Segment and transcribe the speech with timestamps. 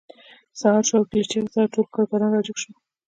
[0.59, 2.73] سهار شو او له چیغې سره ټول کارګران راجګ شول